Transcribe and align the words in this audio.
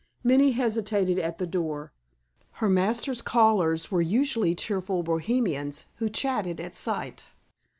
Minnie 0.23 0.53
hesitated 0.53 1.19
at 1.19 1.37
the 1.37 1.45
door. 1.45 1.93
Her 2.53 2.67
master's 2.67 3.21
callers 3.21 3.91
were 3.91 4.01
usually 4.01 4.55
cheerful 4.55 5.03
Bohemians, 5.03 5.85
who 5.97 6.09
chatted 6.09 6.59
at 6.59 6.75
sight. 6.75 7.27